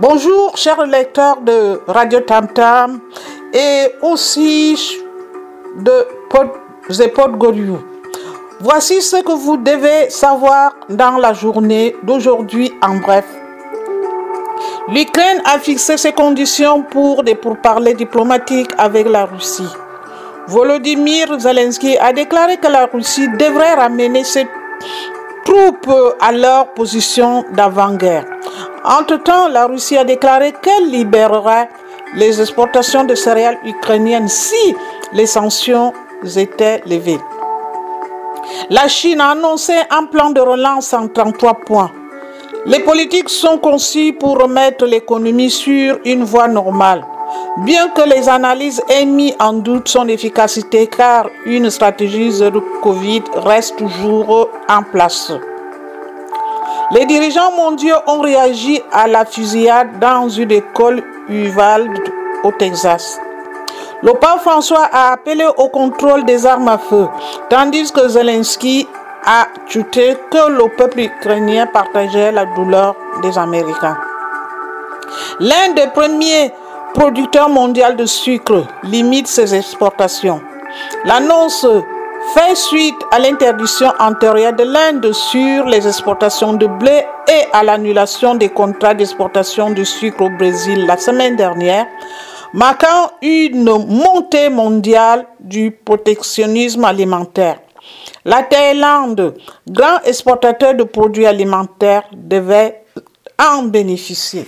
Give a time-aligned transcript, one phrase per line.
[0.00, 3.00] Bonjour, chers lecteurs de Radio Tam Tam
[3.52, 4.96] et aussi
[5.76, 6.48] de Pod,
[7.14, 7.36] Pod.
[8.60, 13.26] Voici ce que vous devez savoir dans la journée d'aujourd'hui en bref.
[14.88, 19.68] L'Ukraine a fixé ses conditions pour des pourparlers diplomatiques avec la Russie.
[20.46, 24.46] Volodymyr Zelensky a déclaré que la Russie devrait ramener ses
[25.44, 28.39] troupes à leur position d'avant-guerre.
[28.84, 31.68] Entre-temps, la Russie a déclaré qu'elle libérerait
[32.14, 34.74] les exportations de céréales ukrainiennes si
[35.12, 35.92] les sanctions
[36.36, 37.20] étaient levées.
[38.70, 41.90] La Chine a annoncé un plan de relance en 33 points.
[42.64, 47.04] Les politiques sont conçues pour remettre l'économie sur une voie normale,
[47.64, 53.22] bien que les analyses aient mis en doute son efficacité car une stratégie zéro Covid
[53.34, 55.32] reste toujours en place.
[56.92, 61.96] Les dirigeants mondiaux ont réagi à la fusillade dans une école Uvalde
[62.42, 63.16] au Texas.
[64.02, 67.06] Le pape François a appelé au contrôle des armes à feu,
[67.48, 68.88] tandis que Zelensky
[69.24, 73.96] a chuté que le peuple ukrainien partageait la douleur des Américains.
[75.38, 76.52] L'un des premiers
[76.94, 80.40] producteurs mondiaux de sucre limite ses exportations.
[81.04, 81.66] L'annonce
[82.34, 88.34] fait suite à l'interdiction antérieure de l'Inde sur les exportations de blé et à l'annulation
[88.34, 91.86] des contrats d'exportation de sucre au Brésil la semaine dernière,
[92.52, 97.58] marquant une montée mondiale du protectionnisme alimentaire.
[98.24, 99.34] La Thaïlande,
[99.68, 102.84] grand exportateur de produits alimentaires, devait
[103.38, 104.46] en bénéficier.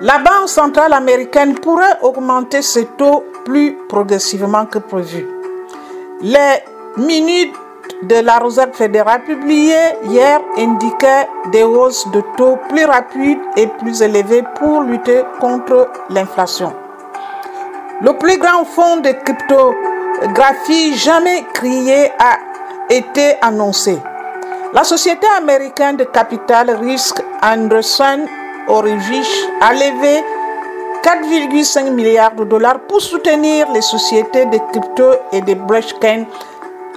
[0.00, 5.41] La Banque centrale américaine pourrait augmenter ses taux plus progressivement que prévu.
[6.22, 6.62] Les
[6.98, 7.56] minutes
[8.04, 14.02] de la Réserve fédérale publiées hier indiquaient des hausses de taux plus rapides et plus
[14.02, 16.72] élevées pour lutter contre l'inflation.
[18.02, 22.38] Le plus grand fonds de cryptographie jamais créé a
[22.88, 23.98] été annoncé.
[24.72, 28.26] La société américaine de capital risque Anderson
[28.68, 30.22] Orivich a levé
[31.02, 36.26] 4,5 milliards de dollars pour soutenir les sociétés de crypto et de blockchain.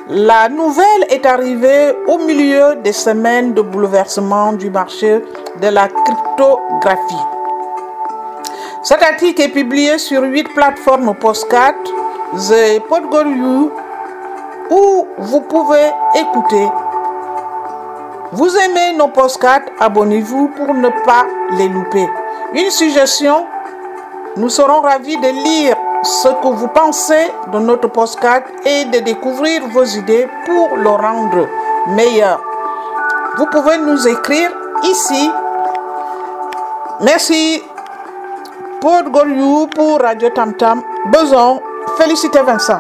[0.07, 5.21] La nouvelle est arrivée au milieu des semaines de bouleversement du marché
[5.59, 7.25] de la cryptographie.
[8.83, 11.73] Cet article est publié sur 8 plateformes postcard,
[12.33, 13.71] The Podgoriou,
[14.69, 16.67] où vous pouvez écouter.
[18.31, 21.25] Vous aimez nos postcards, abonnez-vous pour ne pas
[21.57, 22.07] les louper.
[22.53, 23.47] Une suggestion,
[24.37, 29.67] nous serons ravis de lire ce que vous pensez de notre postcard et de découvrir
[29.69, 31.47] vos idées pour le rendre
[31.95, 32.41] meilleur.
[33.37, 34.51] Vous pouvez nous écrire
[34.83, 35.31] ici.
[37.01, 37.63] Merci
[38.81, 40.81] pour Goriou, pour Radio Tam Tam.
[41.11, 41.59] Besoin.
[41.97, 42.77] Félicitez Vincent.